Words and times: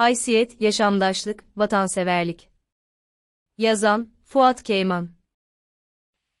Haysiyet, 0.00 0.60
yaşamdaşlık, 0.60 1.44
vatanseverlik. 1.56 2.48
Yazan, 3.58 4.08
Fuat 4.24 4.62
Keyman. 4.62 5.10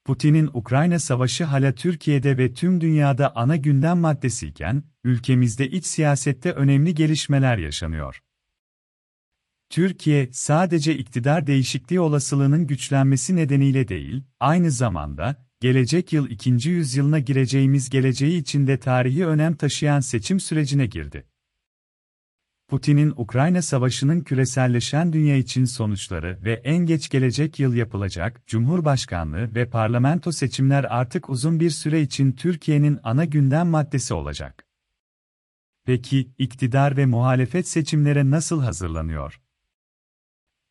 Putin'in 0.04 0.50
Ukrayna 0.54 0.98
savaşı 0.98 1.44
hala 1.44 1.74
Türkiye'de 1.74 2.38
ve 2.38 2.54
tüm 2.54 2.80
dünyada 2.80 3.36
ana 3.36 3.56
gündem 3.56 3.98
maddesiyken, 3.98 4.82
ülkemizde 5.04 5.68
iç 5.68 5.86
siyasette 5.86 6.52
önemli 6.52 6.94
gelişmeler 6.94 7.58
yaşanıyor. 7.58 8.20
Türkiye, 9.70 10.28
sadece 10.32 10.96
iktidar 10.96 11.46
değişikliği 11.46 12.00
olasılığının 12.00 12.66
güçlenmesi 12.66 13.36
nedeniyle 13.36 13.88
değil, 13.88 14.22
aynı 14.40 14.70
zamanda, 14.70 15.46
gelecek 15.60 16.12
yıl 16.12 16.30
ikinci 16.30 16.70
yüzyılına 16.70 17.18
gireceğimiz 17.18 17.90
geleceği 17.90 18.40
içinde 18.40 18.78
tarihi 18.78 19.26
önem 19.26 19.56
taşıyan 19.56 20.00
seçim 20.00 20.40
sürecine 20.40 20.86
girdi. 20.86 21.29
Putin'in 22.70 23.12
Ukrayna 23.16 23.62
Savaşı'nın 23.62 24.20
küreselleşen 24.20 25.12
dünya 25.12 25.36
için 25.36 25.64
sonuçları 25.64 26.38
ve 26.42 26.52
en 26.52 26.76
geç 26.76 27.08
gelecek 27.08 27.60
yıl 27.60 27.74
yapılacak 27.74 28.46
Cumhurbaşkanlığı 28.46 29.54
ve 29.54 29.70
parlamento 29.70 30.32
seçimler 30.32 30.84
artık 30.84 31.30
uzun 31.30 31.60
bir 31.60 31.70
süre 31.70 32.00
için 32.00 32.32
Türkiye'nin 32.32 32.98
ana 33.02 33.24
gündem 33.24 33.68
maddesi 33.68 34.14
olacak. 34.14 34.66
Peki, 35.84 36.30
iktidar 36.38 36.96
ve 36.96 37.06
muhalefet 37.06 37.68
seçimlere 37.68 38.30
nasıl 38.30 38.62
hazırlanıyor? 38.62 39.40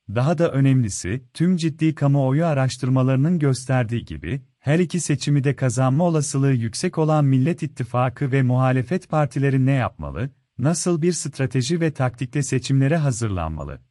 Daha 0.10 0.38
da 0.38 0.52
önemlisi, 0.52 1.24
tüm 1.34 1.58
ciddi 1.58 1.96
kamuoyu 1.96 2.46
araştırmalarının 2.46 3.40
gösterdiği 3.40 4.06
gibi, 4.06 4.42
her 4.60 4.80
iki 4.80 5.00
seçimi 5.00 5.44
de 5.44 5.56
kazanma 5.56 6.04
olasılığı 6.04 6.54
yüksek 6.54 6.98
olan 6.98 7.26
Millet 7.26 7.64
İttifakı 7.64 8.32
ve 8.32 8.42
muhalefet 8.42 9.10
partileri 9.10 9.66
ne 9.66 9.72
yapmalı, 9.72 10.30
nasıl 10.60 11.02
bir 11.02 11.12
strateji 11.12 11.82
ve 11.82 11.94
taktikle 11.94 12.44
seçimlere 12.44 12.98
hazırlanmalı? 12.98 13.82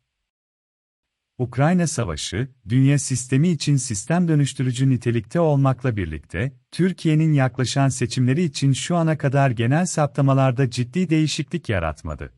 Ukrayna 1.38 1.86
Savaşı, 1.86 2.48
dünya 2.68 2.98
sistemi 2.98 3.48
için 3.48 3.76
sistem 3.76 4.28
dönüştürücü 4.28 4.90
nitelikte 4.90 5.40
olmakla 5.40 5.96
birlikte, 5.96 6.52
Türkiye'nin 6.70 7.32
yaklaşan 7.32 7.88
seçimleri 7.88 8.42
için 8.42 8.72
şu 8.72 8.96
ana 8.96 9.18
kadar 9.18 9.50
genel 9.50 9.86
saptamalarda 9.86 10.70
ciddi 10.70 11.10
değişiklik 11.10 11.68
yaratmadı. 11.68 12.32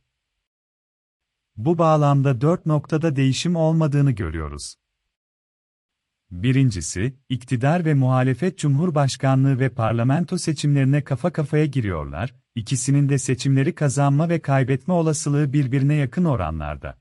Bu 1.56 1.78
bağlamda 1.78 2.41
dört 2.41 2.67
noktada 2.67 3.17
değişim 3.17 3.56
olmadığını 3.56 4.11
görüyoruz. 4.11 4.75
Birincisi, 6.31 7.17
iktidar 7.28 7.84
ve 7.84 7.95
muhalefet 7.95 8.59
cumhurbaşkanlığı 8.59 9.61
ve 9.61 9.69
parlamento 9.69 10.39
seçimlerine 10.39 11.05
kafa 11.05 11.33
kafaya 11.33 11.67
giriyorlar, 11.67 12.34
ikisinin 12.55 13.09
de 13.09 13.19
seçimleri 13.19 13.75
kazanma 13.75 14.28
ve 14.28 14.39
kaybetme 14.39 14.95
olasılığı 14.95 15.53
birbirine 15.53 15.95
yakın 15.95 16.25
oranlarda. 16.25 16.98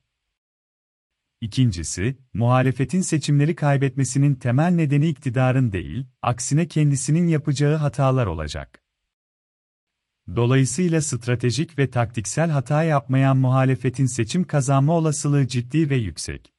İkincisi, 1.41 2.17
muhalefetin 2.33 3.01
seçimleri 3.01 3.55
kaybetmesinin 3.55 4.35
temel 4.35 4.71
nedeni 4.71 5.07
iktidarın 5.07 5.71
değil, 5.71 6.05
aksine 6.21 6.67
kendisinin 6.67 7.27
yapacağı 7.27 7.75
hatalar 7.75 8.27
olacak. 8.27 8.83
Dolayısıyla 10.35 11.01
stratejik 11.01 11.79
ve 11.79 11.89
taktiksel 11.89 12.49
hata 12.49 12.83
yapmayan 12.83 13.37
muhalefetin 13.37 14.05
seçim 14.05 14.43
kazanma 14.43 14.93
olasılığı 14.93 15.47
ciddi 15.47 15.89
ve 15.89 15.95
yüksek. 15.95 16.53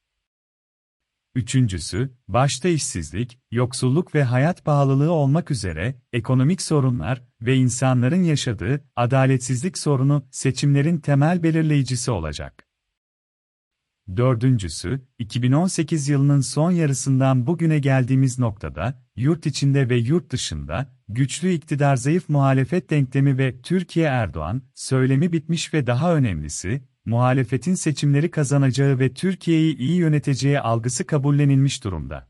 Üçüncüsü, 1.34 2.10
başta 2.28 2.68
işsizlik, 2.68 3.38
yoksulluk 3.50 4.14
ve 4.14 4.24
hayat 4.24 4.64
pahalılığı 4.64 5.10
olmak 5.12 5.50
üzere, 5.50 5.94
ekonomik 6.12 6.62
sorunlar 6.62 7.22
ve 7.42 7.56
insanların 7.56 8.22
yaşadığı 8.22 8.84
adaletsizlik 8.96 9.78
sorunu 9.78 10.26
seçimlerin 10.30 10.98
temel 10.98 11.42
belirleyicisi 11.42 12.10
olacak. 12.10 12.66
Dördüncüsü, 14.16 15.00
2018 15.18 16.08
yılının 16.08 16.40
son 16.40 16.70
yarısından 16.70 17.46
bugüne 17.46 17.78
geldiğimiz 17.78 18.38
noktada, 18.38 19.02
yurt 19.16 19.46
içinde 19.46 19.88
ve 19.88 19.96
yurt 19.96 20.32
dışında, 20.32 20.96
güçlü 21.08 21.52
iktidar 21.52 21.96
zayıf 21.96 22.28
muhalefet 22.28 22.90
denklemi 22.90 23.38
ve 23.38 23.60
Türkiye 23.62 24.06
Erdoğan, 24.06 24.62
söylemi 24.74 25.32
bitmiş 25.32 25.74
ve 25.74 25.86
daha 25.86 26.14
önemlisi, 26.14 26.82
muhalefetin 27.10 27.74
seçimleri 27.74 28.30
kazanacağı 28.30 28.98
ve 28.98 29.12
Türkiye'yi 29.14 29.76
iyi 29.76 29.96
yöneteceği 29.96 30.60
algısı 30.60 31.06
kabullenilmiş 31.06 31.84
durumda. 31.84 32.28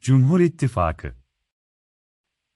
Cumhur 0.00 0.40
İttifakı 0.40 1.14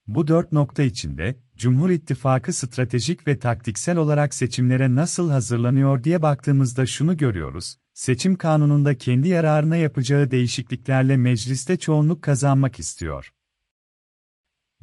Bu 0.06 0.28
dört 0.28 0.52
nokta 0.52 0.82
içinde, 0.82 1.38
Cumhur 1.56 1.90
İttifakı 1.90 2.52
stratejik 2.52 3.26
ve 3.26 3.38
taktiksel 3.38 3.96
olarak 3.96 4.34
seçimlere 4.34 4.94
nasıl 4.94 5.30
hazırlanıyor 5.30 6.04
diye 6.04 6.22
baktığımızda 6.22 6.86
şunu 6.86 7.16
görüyoruz, 7.16 7.76
seçim 7.94 8.36
kanununda 8.36 8.98
kendi 8.98 9.28
yararına 9.28 9.76
yapacağı 9.76 10.30
değişikliklerle 10.30 11.16
mecliste 11.16 11.76
çoğunluk 11.76 12.22
kazanmak 12.22 12.78
istiyor. 12.78 13.32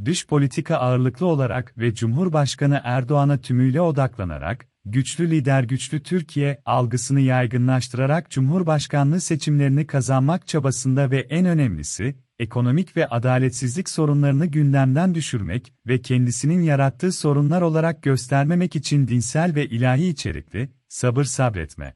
Dış 0.06 0.28
politika 0.28 0.78
ağırlıklı 0.78 1.26
olarak 1.26 1.78
ve 1.78 1.94
Cumhurbaşkanı 1.94 2.82
Erdoğan'a 2.84 3.42
tümüyle 3.42 3.82
odaklanarak, 3.82 4.75
güçlü 4.86 5.32
lider 5.32 5.64
güçlü 5.64 6.04
Türkiye 6.04 6.62
algısını 6.66 7.20
yaygınlaştırarak 7.20 8.32
Cumhurbaşkanlığı 8.32 9.22
seçimlerini 9.22 9.88
kazanmak 9.88 10.48
çabasında 10.48 11.12
ve 11.12 11.20
en 11.20 11.46
önemlisi, 11.46 12.16
ekonomik 12.40 12.98
ve 12.98 13.08
adaletsizlik 13.08 13.90
sorunlarını 13.90 14.46
gündemden 14.46 15.16
düşürmek 15.16 15.74
ve 15.88 16.02
kendisinin 16.02 16.62
yarattığı 16.62 17.12
sorunlar 17.12 17.62
olarak 17.62 18.04
göstermemek 18.04 18.76
için 18.76 19.08
dinsel 19.08 19.56
ve 19.56 19.66
ilahi 19.66 20.08
içerikli, 20.08 20.70
sabır 20.88 21.24
sabretme 21.24 21.96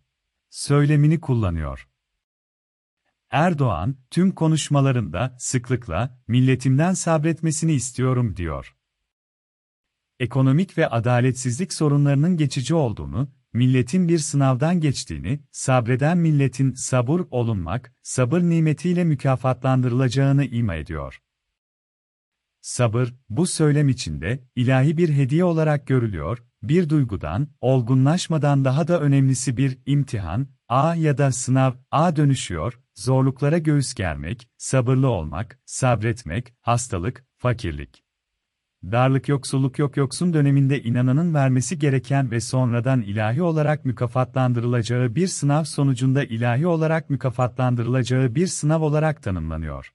söylemini 0.50 1.20
kullanıyor. 1.20 1.88
Erdoğan, 3.32 3.96
tüm 4.12 4.32
konuşmalarında 4.32 5.36
sıklıkla 5.40 6.20
milletimden 6.28 6.94
sabretmesini 6.94 7.74
istiyorum 7.74 8.36
diyor 8.38 8.79
ekonomik 10.20 10.78
ve 10.78 10.88
adaletsizlik 10.88 11.74
sorunlarının 11.74 12.38
geçici 12.38 12.76
olduğunu, 12.76 13.30
milletin 13.54 14.08
bir 14.08 14.20
sınavdan 14.20 14.80
geçtiğini, 14.80 15.40
sabreden 15.52 16.18
milletin 16.18 16.74
sabır 16.74 17.22
olunmak, 17.32 17.94
sabır 18.02 18.42
nimetiyle 18.42 19.04
mükafatlandırılacağını 19.04 20.46
ima 20.46 20.76
ediyor. 20.76 21.20
Sabır, 22.62 23.16
bu 23.30 23.48
söylem 23.48 23.90
içinde, 23.90 24.44
ilahi 24.56 24.98
bir 24.98 25.10
hediye 25.10 25.44
olarak 25.44 25.88
görülüyor, 25.88 26.44
bir 26.64 26.90
duygudan, 26.90 27.48
olgunlaşmadan 27.62 28.66
daha 28.66 28.88
da 28.88 29.02
önemlisi 29.02 29.58
bir 29.58 29.78
imtihan, 29.86 30.48
A 30.68 30.96
ya 30.96 31.18
da 31.18 31.32
sınav, 31.32 31.74
A 31.92 32.16
dönüşüyor, 32.16 32.80
zorluklara 32.96 33.58
göğüs 33.58 33.94
germek, 33.94 34.50
sabırlı 34.58 35.08
olmak, 35.08 35.60
sabretmek, 35.66 36.54
hastalık, 36.62 37.26
fakirlik. 37.38 38.09
Darlık 38.84 39.30
yoksulluk 39.30 39.80
yok 39.80 39.98
yoksun 39.98 40.34
döneminde 40.34 40.84
inananın 40.84 41.34
vermesi 41.34 41.80
gereken 41.80 42.32
ve 42.32 42.40
sonradan 42.40 43.02
ilahi 43.02 43.42
olarak 43.42 43.86
mükafatlandırılacağı 43.86 45.16
bir 45.16 45.28
sınav 45.28 45.64
sonucunda 45.64 46.24
ilahi 46.24 46.68
olarak 46.68 47.10
mükafatlandırılacağı 47.10 48.36
bir 48.36 48.48
sınav 48.48 48.82
olarak 48.82 49.24
tanımlanıyor. 49.24 49.94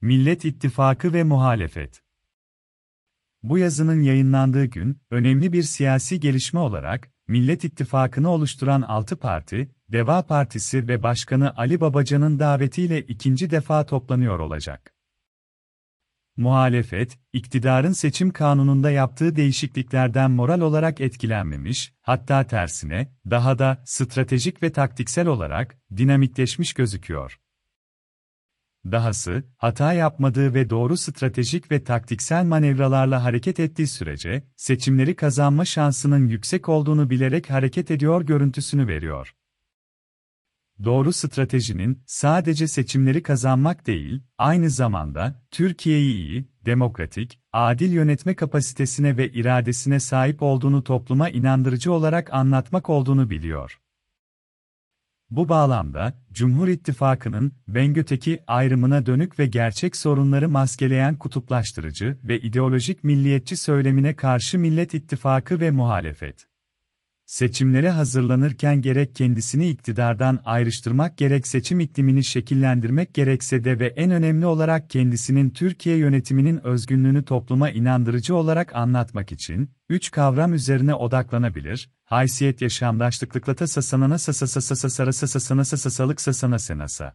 Millet 0.00 0.44
İttifakı 0.44 1.12
ve 1.12 1.24
Muhalefet 1.24 2.02
Bu 3.42 3.58
yazının 3.58 4.02
yayınlandığı 4.02 4.64
gün, 4.64 5.00
önemli 5.10 5.52
bir 5.52 5.62
siyasi 5.62 6.20
gelişme 6.20 6.60
olarak, 6.60 7.10
Millet 7.28 7.64
İttifakı'nı 7.64 8.28
oluşturan 8.30 8.82
6 8.82 9.16
parti, 9.16 9.70
Deva 9.88 10.26
Partisi 10.26 10.88
ve 10.88 11.02
Başkanı 11.02 11.56
Ali 11.56 11.80
Babacan'ın 11.80 12.38
davetiyle 12.38 13.00
ikinci 13.02 13.50
defa 13.50 13.86
toplanıyor 13.86 14.38
olacak. 14.38 14.94
Muhalefet, 16.42 17.18
iktidarın 17.32 17.92
seçim 17.92 18.30
kanununda 18.30 18.90
yaptığı 18.90 19.36
değişikliklerden 19.36 20.30
moral 20.30 20.60
olarak 20.60 21.00
etkilenmemiş, 21.00 21.92
hatta 22.00 22.46
tersine, 22.46 23.12
daha 23.30 23.58
da 23.58 23.82
stratejik 23.84 24.62
ve 24.62 24.72
taktiksel 24.72 25.26
olarak 25.26 25.76
dinamikleşmiş 25.96 26.72
gözüküyor. 26.72 27.38
Dahası, 28.84 29.44
hata 29.56 29.92
yapmadığı 29.92 30.54
ve 30.54 30.70
doğru 30.70 30.96
stratejik 30.96 31.70
ve 31.70 31.84
taktiksel 31.84 32.44
manevralarla 32.44 33.24
hareket 33.24 33.60
ettiği 33.60 33.86
sürece, 33.86 34.42
seçimleri 34.56 35.16
kazanma 35.16 35.64
şansının 35.64 36.28
yüksek 36.28 36.68
olduğunu 36.68 37.10
bilerek 37.10 37.50
hareket 37.50 37.90
ediyor 37.90 38.22
görüntüsünü 38.22 38.88
veriyor. 38.88 39.34
Doğru 40.84 41.12
stratejinin 41.12 42.02
sadece 42.06 42.68
seçimleri 42.68 43.22
kazanmak 43.22 43.86
değil, 43.86 44.22
aynı 44.38 44.70
zamanda 44.70 45.42
Türkiye'yi 45.50 46.14
iyi, 46.14 46.48
demokratik, 46.66 47.40
adil 47.52 47.92
yönetme 47.92 48.34
kapasitesine 48.34 49.16
ve 49.16 49.32
iradesine 49.32 50.00
sahip 50.00 50.42
olduğunu 50.42 50.84
topluma 50.84 51.28
inandırıcı 51.28 51.92
olarak 51.92 52.34
anlatmak 52.34 52.90
olduğunu 52.90 53.30
biliyor. 53.30 53.78
Bu 55.30 55.48
bağlamda, 55.48 56.14
Cumhur 56.32 56.68
İttifakı'nın 56.68 57.52
Bengöteki 57.68 58.42
ayrımına 58.46 59.06
dönük 59.06 59.38
ve 59.38 59.46
gerçek 59.46 59.96
sorunları 59.96 60.48
maskeleyen 60.48 61.16
kutuplaştırıcı 61.16 62.18
ve 62.24 62.40
ideolojik 62.40 63.04
milliyetçi 63.04 63.56
söylemine 63.56 64.16
karşı 64.16 64.58
Millet 64.58 64.94
İttifakı 64.94 65.60
ve 65.60 65.70
muhalefet 65.70 66.51
Seçimlere 67.32 67.90
hazırlanırken 67.90 68.82
gerek 68.82 69.14
kendisini 69.14 69.68
iktidardan 69.68 70.40
ayrıştırmak 70.44 71.18
gerek 71.18 71.46
seçim 71.46 71.80
iklimini 71.80 72.24
şekillendirmek 72.24 73.14
gerekse 73.14 73.64
de 73.64 73.78
ve 73.78 73.86
en 73.86 74.10
önemli 74.10 74.46
olarak 74.46 74.90
kendisinin 74.90 75.50
Türkiye 75.50 75.96
yönetiminin 75.96 76.66
özgünlüğünü 76.66 77.24
topluma 77.24 77.70
inandırıcı 77.70 78.36
olarak 78.36 78.74
anlatmak 78.76 79.32
için, 79.32 79.70
üç 79.88 80.10
kavram 80.10 80.54
üzerine 80.54 80.94
odaklanabilir, 80.94 81.90
haysiyet 82.04 82.62
yaşamdaşlıklıklata 82.62 83.66
sasanana 83.66 84.18
sasasasasasara 84.18 85.12
sasasana 85.12 85.64
sasasalık 85.64 86.20
sasana 86.20 86.58
senasa 86.58 87.14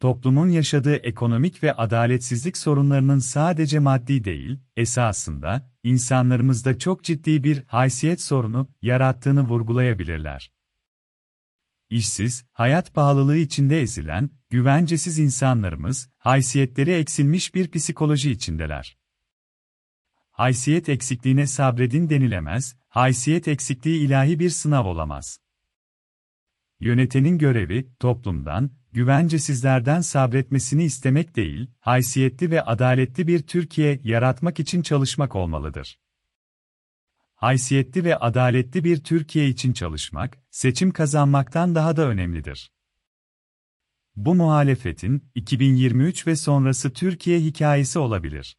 toplumun 0.00 0.48
yaşadığı 0.48 0.96
ekonomik 0.96 1.62
ve 1.62 1.72
adaletsizlik 1.72 2.56
sorunlarının 2.56 3.18
sadece 3.18 3.78
maddi 3.78 4.24
değil, 4.24 4.58
esasında, 4.76 5.70
insanlarımızda 5.82 6.78
çok 6.78 7.04
ciddi 7.04 7.44
bir 7.44 7.64
haysiyet 7.66 8.20
sorunu 8.20 8.68
yarattığını 8.82 9.48
vurgulayabilirler. 9.48 10.52
İşsiz, 11.90 12.44
hayat 12.52 12.94
pahalılığı 12.94 13.36
içinde 13.36 13.80
ezilen, 13.80 14.30
güvencesiz 14.50 15.18
insanlarımız, 15.18 16.10
haysiyetleri 16.18 16.90
eksilmiş 16.90 17.54
bir 17.54 17.70
psikoloji 17.70 18.30
içindeler. 18.30 18.98
Haysiyet 20.30 20.88
eksikliğine 20.88 21.46
sabredin 21.46 22.10
denilemez, 22.10 22.76
haysiyet 22.88 23.48
eksikliği 23.48 24.06
ilahi 24.06 24.38
bir 24.38 24.50
sınav 24.50 24.86
olamaz. 24.86 25.40
Yönetenin 26.80 27.38
görevi, 27.38 27.88
toplumdan, 28.00 28.70
güvencesizlerden 28.92 30.00
sabretmesini 30.00 30.84
istemek 30.84 31.36
değil, 31.36 31.70
haysiyetli 31.80 32.50
ve 32.50 32.62
adaletli 32.62 33.26
bir 33.26 33.42
Türkiye 33.42 34.00
yaratmak 34.04 34.60
için 34.60 34.82
çalışmak 34.82 35.36
olmalıdır. 35.36 35.98
Haysiyetli 37.34 38.04
ve 38.04 38.16
adaletli 38.16 38.84
bir 38.84 39.04
Türkiye 39.04 39.48
için 39.48 39.72
çalışmak, 39.72 40.38
seçim 40.50 40.90
kazanmaktan 40.90 41.74
daha 41.74 41.96
da 41.96 42.08
önemlidir. 42.08 42.72
Bu 44.16 44.34
muhalefetin 44.34 45.30
2023 45.34 46.26
ve 46.26 46.36
sonrası 46.36 46.92
Türkiye 46.92 47.40
hikayesi 47.40 47.98
olabilir. 47.98 48.58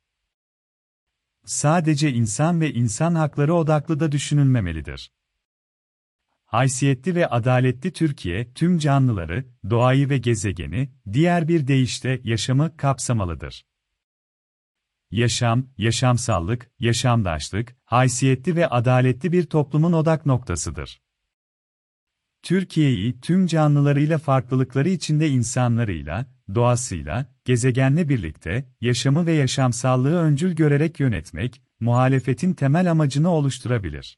Sadece 1.45 2.11
insan 2.11 2.61
ve 2.61 2.73
insan 2.73 3.15
hakları 3.15 3.53
odaklı 3.53 3.99
da 3.99 4.11
düşünülmemelidir. 4.11 5.11
Haysiyetli 6.49 7.15
ve 7.15 7.27
adaletli 7.27 7.93
Türkiye, 7.93 8.53
tüm 8.53 8.77
canlıları, 8.77 9.45
doğayı 9.69 10.09
ve 10.09 10.17
gezegeni, 10.17 10.89
diğer 11.13 11.47
bir 11.47 11.67
deyişle 11.67 12.21
yaşamı 12.23 12.77
kapsamalıdır. 12.77 13.65
Yaşam, 15.11 15.67
yaşamsallık, 15.77 16.71
yaşamdaşlık, 16.79 17.75
haysiyetli 17.85 18.55
ve 18.55 18.67
adaletli 18.67 19.31
bir 19.31 19.43
toplumun 19.43 19.93
odak 19.93 20.25
noktasıdır. 20.25 21.01
Türkiye'yi 22.43 23.21
tüm 23.21 23.47
canlılarıyla 23.47 24.17
farklılıkları 24.17 24.89
içinde 24.89 25.29
insanlarıyla, 25.29 26.25
doğasıyla, 26.55 27.25
gezegenle 27.45 28.09
birlikte, 28.09 28.69
yaşamı 28.81 29.25
ve 29.25 29.33
yaşamsallığı 29.33 30.15
öncül 30.15 30.55
görerek 30.55 30.99
yönetmek, 30.99 31.61
muhalefetin 31.79 32.53
temel 32.53 32.91
amacını 32.91 33.29
oluşturabilir. 33.29 34.17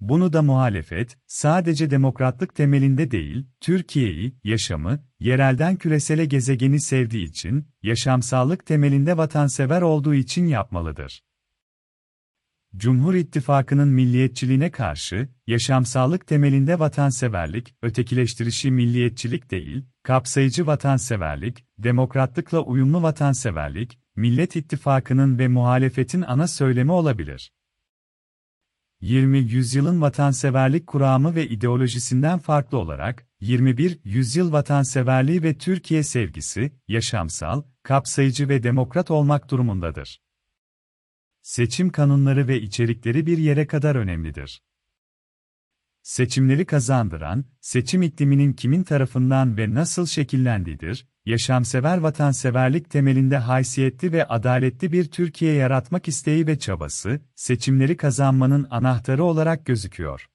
Bunu 0.00 0.32
da 0.32 0.42
muhalefet, 0.42 1.18
sadece 1.26 1.90
demokratlık 1.90 2.54
temelinde 2.54 3.10
değil, 3.10 3.46
Türkiye'yi, 3.60 4.36
yaşamı, 4.44 5.04
yerelden 5.20 5.76
küresele 5.76 6.24
gezegeni 6.24 6.80
sevdiği 6.80 7.28
için, 7.28 7.68
yaşamsallık 7.82 8.66
temelinde 8.66 9.16
vatansever 9.16 9.82
olduğu 9.82 10.14
için 10.14 10.46
yapmalıdır. 10.46 11.22
Cumhur 12.76 13.14
İttifakı'nın 13.14 13.88
milliyetçiliğine 13.88 14.70
karşı, 14.70 15.28
yaşamsallık 15.46 16.26
temelinde 16.26 16.78
vatanseverlik, 16.78 17.74
ötekileştirişi 17.82 18.70
milliyetçilik 18.70 19.50
değil, 19.50 19.84
kapsayıcı 20.02 20.66
vatanseverlik, 20.66 21.64
demokratlıkla 21.78 22.60
uyumlu 22.60 23.02
vatanseverlik, 23.02 23.98
Millet 24.16 24.56
İttifakı'nın 24.56 25.38
ve 25.38 25.48
muhalefetin 25.48 26.22
ana 26.22 26.48
söylemi 26.48 26.92
olabilir. 26.92 27.52
20 29.06 29.38
yüzyılın 29.38 30.00
vatanseverlik 30.00 30.86
kuramı 30.86 31.34
ve 31.34 31.48
ideolojisinden 31.48 32.38
farklı 32.38 32.78
olarak, 32.78 33.26
21 33.40 34.00
yüzyıl 34.04 34.52
vatanseverliği 34.52 35.42
ve 35.42 35.58
Türkiye 35.58 36.02
sevgisi, 36.02 36.72
yaşamsal, 36.88 37.62
kapsayıcı 37.82 38.48
ve 38.48 38.62
demokrat 38.62 39.10
olmak 39.10 39.50
durumundadır. 39.50 40.22
Seçim 41.42 41.90
kanunları 41.90 42.48
ve 42.48 42.60
içerikleri 42.60 43.26
bir 43.26 43.38
yere 43.38 43.66
kadar 43.66 43.96
önemlidir. 43.96 44.62
Seçimleri 46.02 46.66
kazandıran, 46.66 47.44
seçim 47.60 48.02
ikliminin 48.02 48.52
kimin 48.52 48.82
tarafından 48.82 49.56
ve 49.56 49.74
nasıl 49.74 50.06
şekillendiğidir, 50.06 51.06
yaşamsever 51.26 51.98
vatanseverlik 51.98 52.90
temelinde 52.90 53.36
haysiyetli 53.36 54.12
ve 54.12 54.26
adaletli 54.28 54.92
bir 54.92 55.04
Türkiye 55.04 55.54
yaratmak 55.54 56.08
isteği 56.08 56.46
ve 56.46 56.58
çabası, 56.58 57.20
seçimleri 57.34 57.96
kazanmanın 57.96 58.66
anahtarı 58.70 59.24
olarak 59.24 59.66
gözüküyor. 59.66 60.26